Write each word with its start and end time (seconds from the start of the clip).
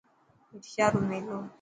ڀٽ 0.49 0.63
شاهه 0.73 0.91
رو 0.93 0.99
ميلو. 1.09 1.37